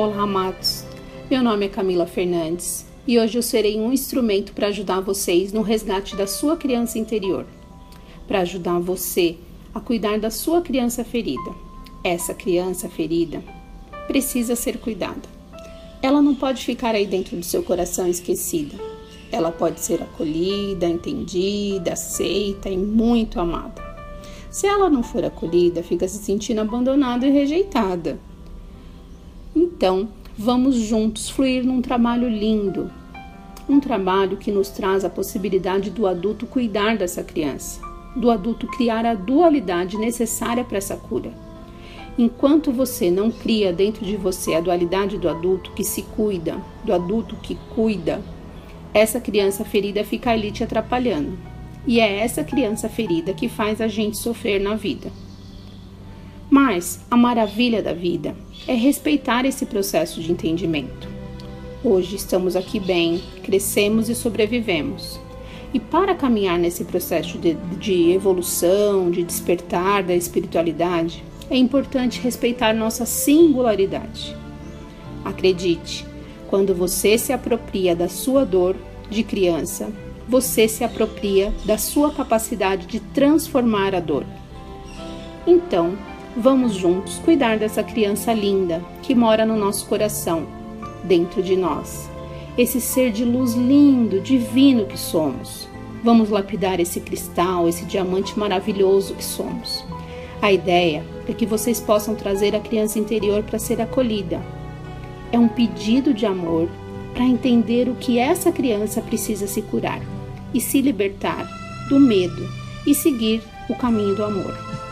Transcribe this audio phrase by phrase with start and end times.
[0.00, 0.84] Olá, amados.
[1.28, 5.60] Meu nome é Camila Fernandes e hoje eu serei um instrumento para ajudar vocês no
[5.60, 7.44] resgate da sua criança interior,
[8.24, 9.34] para ajudar você
[9.74, 11.52] a cuidar da sua criança ferida.
[12.04, 13.42] Essa criança ferida
[14.06, 15.28] precisa ser cuidada.
[16.00, 18.76] Ela não pode ficar aí dentro do seu coração esquecida.
[19.32, 23.82] Ela pode ser acolhida, entendida, aceita e muito amada.
[24.48, 28.16] Se ela não for acolhida, fica se sentindo abandonada e rejeitada.
[29.78, 32.90] Então, vamos juntos fluir num trabalho lindo,
[33.68, 37.80] um trabalho que nos traz a possibilidade do adulto cuidar dessa criança,
[38.16, 41.32] do adulto criar a dualidade necessária para essa cura.
[42.18, 46.92] Enquanto você não cria dentro de você a dualidade do adulto que se cuida, do
[46.92, 48.20] adulto que cuida,
[48.92, 51.38] essa criança ferida fica ali te atrapalhando.
[51.86, 55.08] E é essa criança ferida que faz a gente sofrer na vida.
[56.50, 58.34] Mas a maravilha da vida
[58.66, 61.08] é respeitar esse processo de entendimento.
[61.84, 65.20] Hoje estamos aqui bem, crescemos e sobrevivemos.
[65.72, 72.72] E para caminhar nesse processo de, de, evolução, de despertar da espiritualidade, é importante respeitar
[72.72, 74.34] nossa singularidade.
[75.24, 76.06] Acredite,
[76.48, 78.74] quando você se apropria da sua dor
[79.10, 79.92] de criança,
[80.26, 84.24] você se apropria da sua capacidade de transformar a dor.
[85.46, 85.96] Então,
[86.38, 90.46] vamos juntos cuidar dessa criança linda que mora no nosso coração,
[91.02, 92.08] dentro de nós.
[92.56, 95.68] Esse ser de luz lindo, divino que somos.
[96.02, 99.84] Vamos lapidar esse cristal, esse diamante maravilhoso que somos.
[100.40, 104.40] A ideia é que vocês possam trazer a criança interior para ser acolhida.
[105.32, 106.68] É um pedido de amor
[107.14, 110.00] para entender o que essa criança precisa se curar
[110.54, 111.48] e se libertar
[111.88, 112.48] do medo
[112.86, 114.87] e seguir o caminho do amor.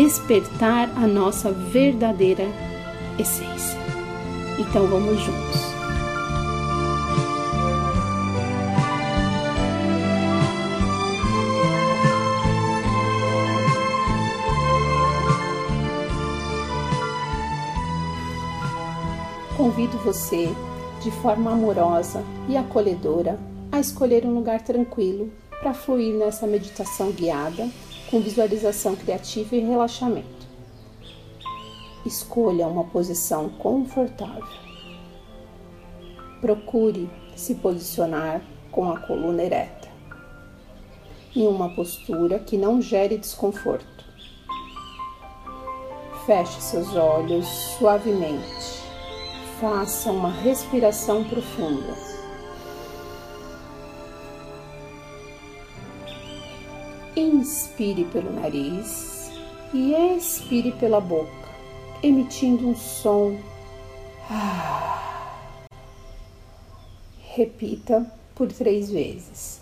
[0.00, 2.44] Despertar a nossa verdadeira
[3.18, 3.76] essência.
[4.56, 5.60] Então vamos juntos.
[19.56, 20.54] Convido você,
[21.02, 23.36] de forma amorosa e acolhedora,
[23.72, 25.28] a escolher um lugar tranquilo
[25.58, 27.68] para fluir nessa meditação guiada
[28.10, 30.46] com visualização criativa e relaxamento.
[32.06, 34.46] Escolha uma posição confortável.
[36.40, 39.88] Procure se posicionar com a coluna ereta,
[41.34, 44.04] em uma postura que não gere desconforto.
[46.24, 47.46] Feche seus olhos
[47.78, 48.78] suavemente.
[49.60, 52.07] Faça uma respiração profunda.
[57.18, 59.32] Inspire pelo nariz
[59.74, 61.48] e expire pela boca,
[62.00, 63.36] emitindo um som.
[67.34, 68.06] Repita
[68.36, 69.60] por três vezes.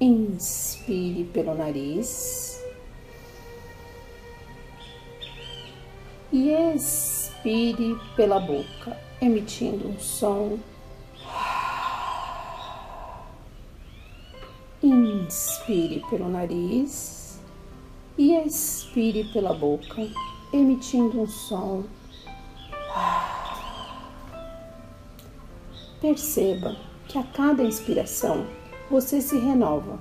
[0.00, 2.64] Inspire pelo nariz
[6.32, 10.58] e expire pela boca, emitindo um som.
[14.82, 17.40] Inspire pelo nariz
[18.18, 20.06] e expire pela boca,
[20.52, 21.84] emitindo um som.
[26.00, 26.76] Perceba
[27.08, 28.46] que a cada inspiração
[28.90, 29.98] você se renova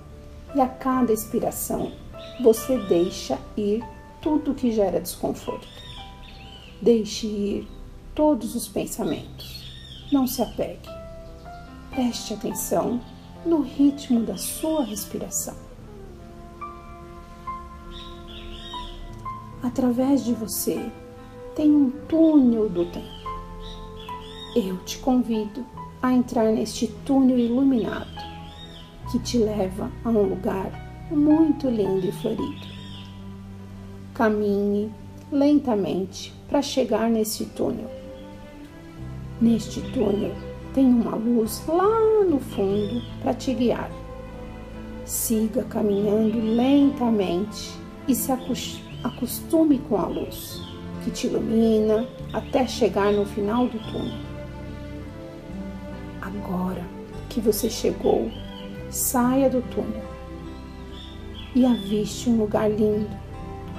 [0.53, 1.91] e a cada expiração
[2.41, 3.83] você deixa ir
[4.21, 5.67] tudo que gera desconforto.
[6.81, 7.67] Deixe ir
[8.13, 9.71] todos os pensamentos.
[10.11, 10.89] Não se apegue.
[11.91, 13.01] Preste atenção
[13.45, 15.55] no ritmo da sua respiração.
[19.61, 20.91] Através de você
[21.55, 23.05] tem um túnel do tempo.
[24.55, 25.65] Eu te convido
[26.01, 28.15] a entrar neste túnel iluminado
[29.11, 32.67] que te leva a um lugar muito lindo e florido.
[34.13, 34.91] Caminhe
[35.31, 37.89] lentamente para chegar nesse túnel.
[39.41, 40.33] Neste túnel
[40.75, 43.89] tem uma luz lá no fundo para te guiar.
[45.05, 47.71] Siga caminhando lentamente
[48.05, 48.29] e se
[49.01, 50.61] acostume com a luz
[51.01, 54.19] que te ilumina até chegar no final do túnel.
[56.21, 56.83] Agora
[57.29, 58.29] que você chegou,
[58.89, 60.03] saia do túnel
[61.55, 63.09] e aviste um lugar lindo,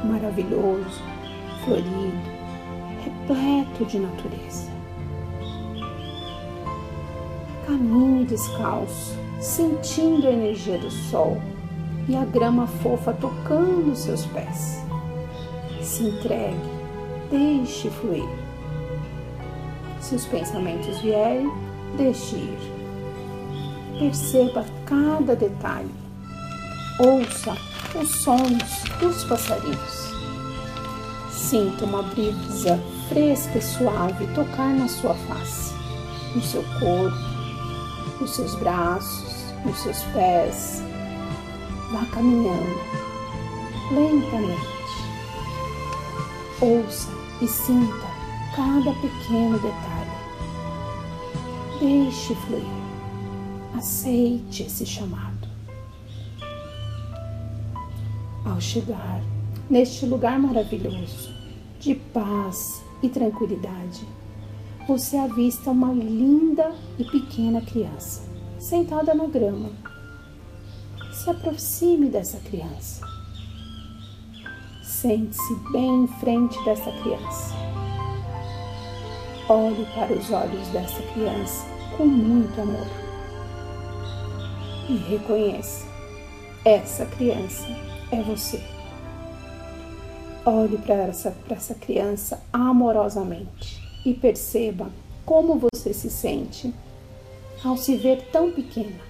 [0.03, 1.03] maravilhoso,
[1.63, 2.23] florido,
[3.05, 4.76] repleto de natureza.
[7.67, 11.37] Caminhe descalço, sentindo a energia do sol
[12.09, 14.81] e a grama fofa tocando seus pés.
[15.83, 16.57] Se entregue,
[17.29, 18.29] deixe fluir.
[20.01, 21.51] Se os pensamentos vierem,
[21.97, 22.59] deixe ir.
[23.99, 25.91] Perceba cada detalhe.
[27.01, 27.57] Ouça
[28.01, 30.15] os sons dos passarinhos.
[31.33, 32.79] Sinta uma brisa
[33.09, 35.75] fresca e suave tocar na sua face,
[36.35, 37.36] no seu corpo,
[38.21, 39.35] nos seus braços,
[39.65, 40.83] nos seus pés.
[41.93, 42.81] Vá caminhando
[43.93, 44.77] lentamente.
[46.61, 47.09] Ouça
[47.41, 48.07] e sinta
[48.55, 50.07] cada pequeno detalhe.
[51.79, 52.65] Deixe fluir.
[53.77, 55.47] Aceite esse chamado.
[58.45, 59.21] Ao chegar
[59.69, 61.31] neste lugar maravilhoso,
[61.79, 64.07] de paz e tranquilidade,
[64.87, 68.23] você avista uma linda e pequena criança
[68.59, 69.71] sentada na grama.
[71.13, 73.05] Se aproxime dessa criança.
[74.83, 77.55] Sente-se bem em frente dessa criança.
[79.49, 81.65] Olhe para os olhos dessa criança
[81.97, 82.87] com muito amor
[84.89, 85.87] e reconheça:
[86.65, 87.67] essa criança
[88.13, 88.63] é você.
[90.45, 94.89] Olhe para essa, essa criança amorosamente e perceba
[95.25, 96.73] como você se sente
[97.65, 99.01] ao se ver tão pequena.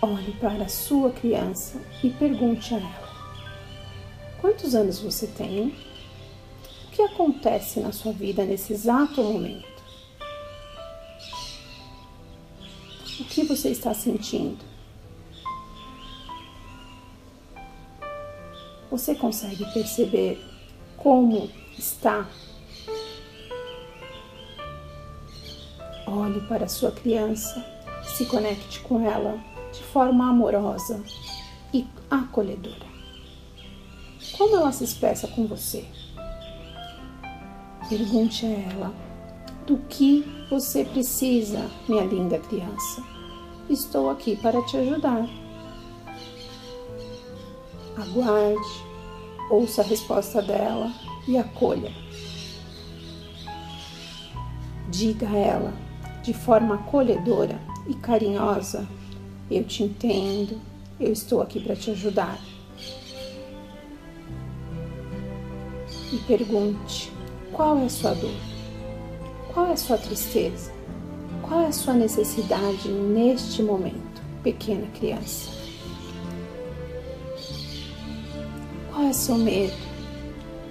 [0.00, 3.10] Olhe para a sua criança e pergunte a ela:
[4.40, 5.74] Quantos anos você tem?
[6.86, 9.68] O que acontece na sua vida nesse exato momento?
[13.20, 14.64] O que você está sentindo?
[18.90, 20.42] Você consegue perceber
[20.96, 22.26] como está?
[26.12, 27.64] Olhe para sua criança,
[28.02, 29.38] se conecte com ela
[29.72, 31.00] de forma amorosa
[31.72, 32.90] e acolhedora.
[34.36, 35.84] Como ela se expressa com você?
[37.88, 38.94] Pergunte a ela:
[39.64, 43.04] Do que você precisa, minha linda criança?
[43.68, 45.28] Estou aqui para te ajudar.
[47.96, 48.84] Aguarde,
[49.48, 50.92] ouça a resposta dela
[51.28, 51.92] e acolha.
[54.88, 55.89] Diga a ela
[56.22, 58.86] de forma acolhedora e carinhosa:
[59.50, 60.60] Eu te entendo,
[60.98, 62.38] eu estou aqui para te ajudar.
[66.12, 67.12] e pergunte:
[67.52, 68.34] qual é a sua dor?
[69.52, 70.72] Qual é a sua tristeza?
[71.42, 75.50] Qual é a sua necessidade neste momento, pequena criança?
[78.90, 79.74] Qual é o seu medo?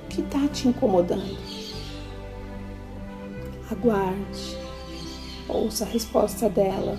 [0.06, 1.38] O que está te incomodando?
[3.70, 4.58] Aguarde,
[5.50, 6.98] ouça a resposta dela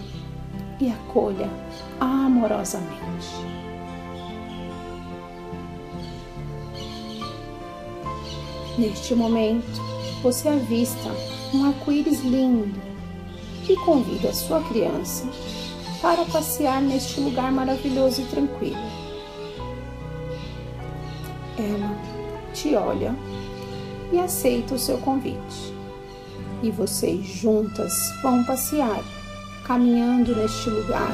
[0.80, 1.48] e acolha
[2.00, 3.28] amorosamente.
[8.78, 9.80] Neste momento,
[10.22, 11.10] você avista
[11.54, 12.80] um arco-íris lindo
[13.66, 15.26] que convida a sua criança
[16.00, 18.78] para passear neste lugar maravilhoso e tranquilo.
[21.58, 21.94] Ela
[22.54, 23.14] te olha
[24.12, 25.79] e aceita o seu convite.
[26.62, 27.92] E vocês juntas
[28.22, 29.02] vão passear,
[29.64, 31.10] caminhando neste lugar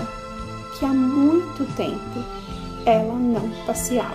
[0.78, 2.24] que há muito tempo
[2.84, 4.14] ela não passeava.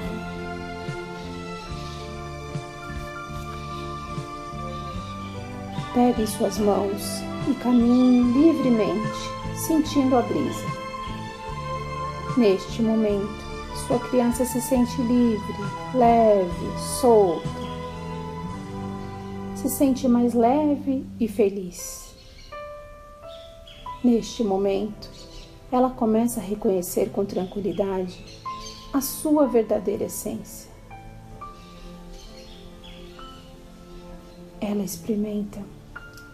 [5.94, 9.20] Pegue suas mãos e caminhe livremente,
[9.56, 10.66] sentindo a brisa.
[12.38, 13.44] Neste momento,
[13.88, 15.56] sua criança se sente livre,
[15.94, 17.61] leve, solta.
[19.62, 22.16] Se sente mais leve e feliz.
[24.04, 25.08] Neste momento,
[25.72, 28.42] ela começa a reconhecer com tranquilidade
[28.92, 30.68] a sua verdadeira essência.
[34.60, 35.62] Ela experimenta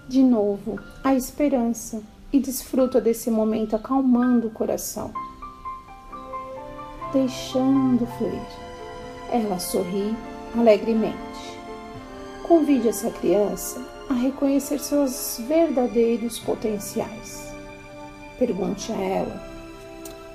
[0.07, 5.11] de novo a esperança e desfruta desse momento acalmando o coração.
[7.11, 8.47] Deixando fluir,
[9.29, 10.15] ela sorri
[10.57, 11.56] alegremente.
[12.47, 17.51] Convide essa criança a reconhecer seus verdadeiros potenciais.
[18.39, 19.43] Pergunte a ela: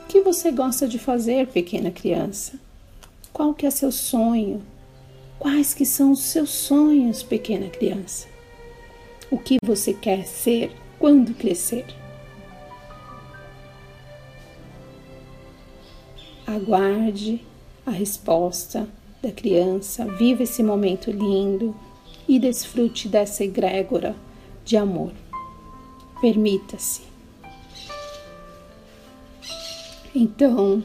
[0.04, 2.59] O que você gosta de fazer, pequena criança?
[3.33, 4.62] Qual que é seu sonho?
[5.38, 8.33] Quais que são os seus sonhos, pequena criança?
[9.33, 11.87] o que você quer ser quando crescer.
[16.47, 17.42] Aguarde
[17.87, 18.87] a resposta
[19.23, 21.75] da criança, viva esse momento lindo
[22.34, 24.14] e desfrute dessa egrégora
[24.64, 25.12] de amor.
[26.20, 27.02] Permita-se.
[30.14, 30.82] Então,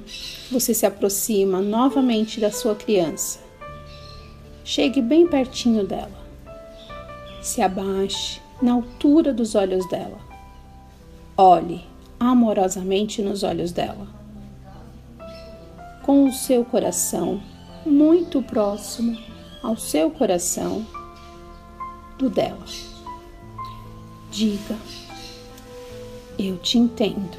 [0.51, 3.39] você se aproxima novamente da sua criança.
[4.63, 6.27] Chegue bem pertinho dela
[7.47, 10.19] se abaixe na altura dos olhos dela.
[11.37, 11.81] Olhe
[12.19, 14.07] amorosamente nos olhos dela.
[16.03, 17.41] Com o seu coração
[17.85, 19.17] muito próximo
[19.63, 20.85] ao seu coração
[22.17, 22.65] do dela.
[24.31, 24.77] Diga:
[26.37, 27.37] Eu te entendo.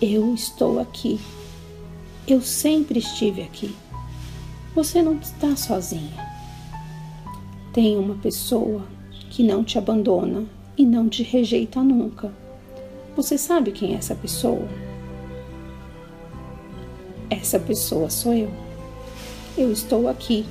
[0.00, 1.20] Eu estou aqui.
[2.26, 3.74] Eu sempre estive aqui.
[4.74, 6.32] Você não está sozinha.
[7.72, 8.84] Tem uma pessoa
[9.30, 10.44] que não te abandona
[10.76, 12.32] e não te rejeita nunca.
[13.16, 14.66] Você sabe quem é essa pessoa?
[17.28, 18.50] Essa pessoa sou eu.
[19.56, 20.46] Eu estou aqui.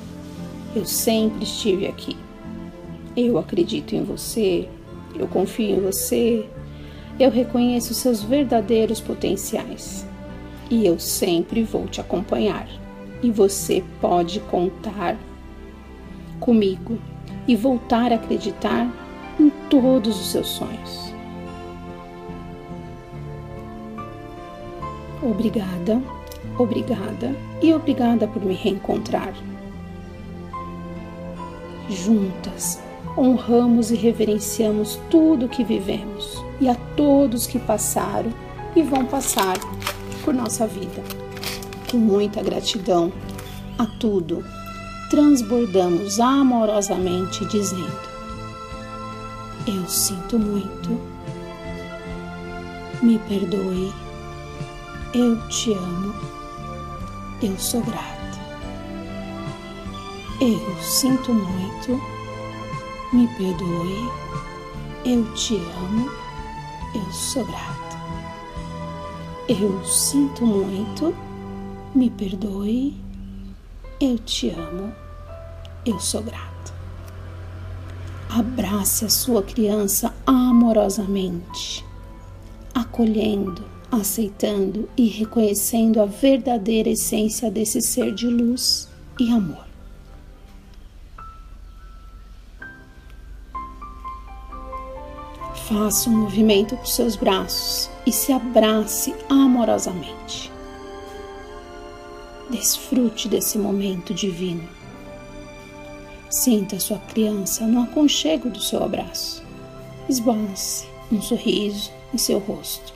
[0.73, 2.15] Eu sempre estive aqui.
[3.15, 4.69] Eu acredito em você.
[5.13, 6.45] Eu confio em você.
[7.19, 10.07] Eu reconheço seus verdadeiros potenciais.
[10.69, 12.67] E eu sempre vou te acompanhar.
[13.21, 15.17] E você pode contar
[16.39, 16.97] comigo
[17.47, 18.89] e voltar a acreditar
[19.37, 21.13] em todos os seus sonhos.
[25.21, 26.01] Obrigada,
[26.57, 29.33] obrigada e obrigada por me reencontrar.
[31.91, 32.79] Juntas,
[33.17, 38.31] honramos e reverenciamos tudo que vivemos e a todos que passaram
[38.73, 39.57] e vão passar
[40.23, 41.03] por nossa vida.
[41.91, 43.11] Com muita gratidão
[43.77, 44.41] a tudo
[45.11, 47.99] transbordamos amorosamente, dizendo:
[49.67, 50.89] Eu sinto muito,
[53.03, 53.91] me perdoe,
[55.13, 56.15] eu te amo,
[57.43, 58.20] eu sou grata.
[60.43, 62.01] Eu sinto muito,
[63.13, 64.09] me perdoe,
[65.05, 66.09] eu te amo,
[66.95, 68.01] eu sou grata.
[69.47, 71.15] Eu sinto muito,
[71.93, 72.97] me perdoe,
[73.99, 74.91] eu te amo,
[75.85, 76.73] eu sou grata.
[78.27, 81.85] Abrace a sua criança amorosamente,
[82.73, 89.70] acolhendo, aceitando e reconhecendo a verdadeira essência desse ser de luz e amor.
[95.71, 100.51] Faça um movimento com seus braços e se abrace amorosamente.
[102.49, 104.67] Desfrute desse momento divino.
[106.29, 109.41] Sinta sua criança no aconchego do seu abraço.
[110.09, 112.93] Esboce um sorriso em seu rosto.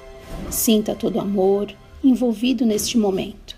[0.51, 3.55] Sinta todo o amor envolvido neste momento.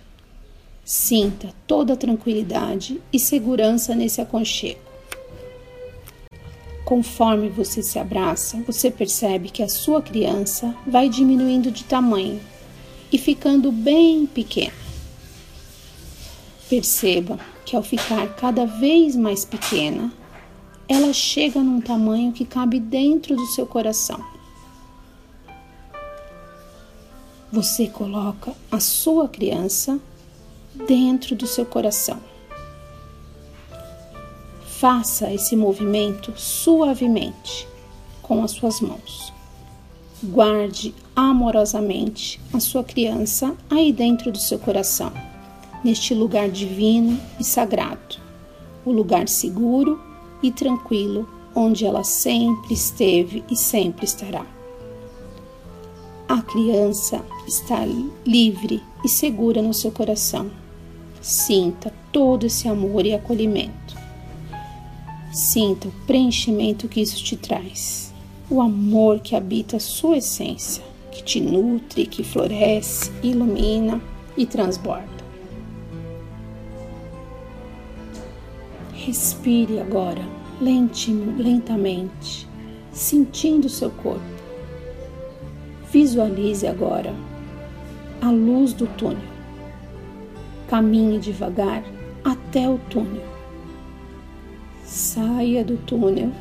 [0.86, 4.87] Sinta toda a tranquilidade e segurança nesse aconchego.
[6.88, 12.40] Conforme você se abraça, você percebe que a sua criança vai diminuindo de tamanho
[13.12, 14.72] e ficando bem pequena.
[16.70, 20.14] Perceba que ao ficar cada vez mais pequena,
[20.88, 24.24] ela chega num tamanho que cabe dentro do seu coração.
[27.52, 30.00] Você coloca a sua criança
[30.88, 32.37] dentro do seu coração.
[34.80, 37.68] Faça esse movimento suavemente
[38.22, 39.34] com as suas mãos.
[40.24, 45.12] Guarde amorosamente a sua criança aí dentro do seu coração
[45.84, 48.18] neste lugar divino e sagrado,
[48.86, 50.00] o lugar seguro
[50.44, 54.46] e tranquilo onde ela sempre esteve e sempre estará.
[56.28, 57.80] A criança está
[58.26, 60.52] livre e segura no seu coração.
[61.22, 63.87] Sinta todo esse amor e acolhimento.
[65.38, 68.12] Sinta o preenchimento que isso te traz,
[68.50, 74.02] o amor que habita a sua essência, que te nutre, que floresce, ilumina
[74.36, 75.06] e transborda.
[78.94, 80.24] Respire agora,
[80.60, 82.48] lentamente,
[82.92, 84.26] sentindo seu corpo.
[85.92, 87.14] Visualize agora
[88.24, 89.22] a luz do túnel.
[90.68, 91.84] Caminhe devagar
[92.24, 93.37] até o túnel.
[94.98, 96.32] Saia do túnel.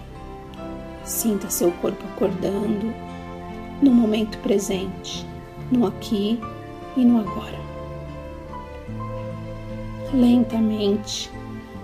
[1.05, 2.91] Sinta seu corpo acordando
[3.83, 5.27] no momento presente,
[5.71, 6.41] no aqui
[6.97, 7.61] e no agora.
[10.15, 11.31] Lentamente,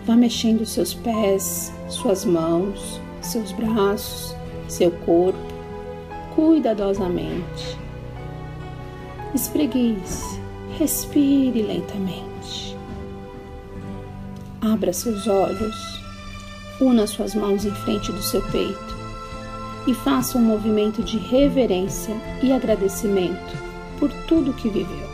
[0.06, 4.34] Vá mexendo seus pés, suas mãos, seus braços,
[4.66, 5.38] seu corpo,
[6.34, 7.78] cuidadosamente.
[9.32, 10.40] Espreguice,
[10.76, 12.76] respire lentamente.
[14.60, 15.91] Abra seus olhos,
[16.82, 18.96] Una suas mãos em frente do seu peito
[19.86, 22.12] e faça um movimento de reverência
[22.42, 23.56] e agradecimento
[24.00, 25.08] por tudo que viveu.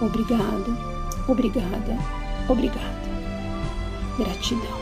[0.00, 0.78] Obrigado,
[1.26, 1.98] obrigada,
[2.48, 3.08] obrigada.
[4.16, 4.78] Gratidão.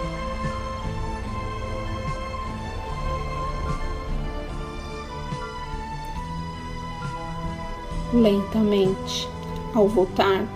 [8.12, 9.26] Lentamente,
[9.74, 10.46] ao voltar,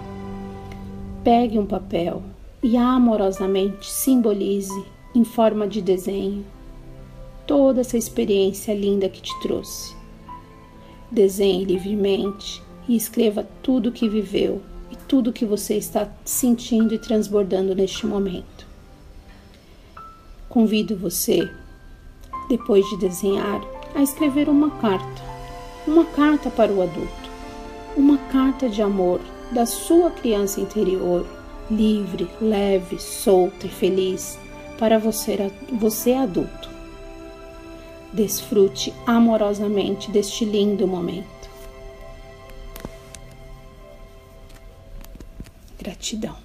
[1.24, 2.22] pegue um papel
[2.62, 6.44] e amorosamente simbolize em forma de desenho
[7.50, 9.96] toda essa experiência linda que te trouxe.
[11.10, 16.94] Desenhe livremente e escreva tudo o que viveu e tudo o que você está sentindo
[16.94, 18.68] e transbordando neste momento.
[20.48, 21.50] Convido você,
[22.48, 23.60] depois de desenhar,
[23.96, 25.22] a escrever uma carta,
[25.88, 27.30] uma carta para o adulto,
[27.96, 31.26] uma carta de amor da sua criança interior,
[31.70, 34.38] livre, leve, solta e feliz
[34.78, 35.36] para você,
[35.72, 36.70] você adulto.
[38.12, 41.48] Desfrute amorosamente deste lindo momento.
[45.78, 46.39] Gratidão.